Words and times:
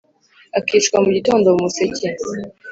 akicwa 0.57 0.97
mugitondo! 1.03 1.47
mu 1.55 1.61
museke 1.63 2.07